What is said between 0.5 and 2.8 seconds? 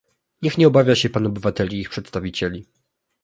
nie obawia się pan obywateli i ich przedstawicieli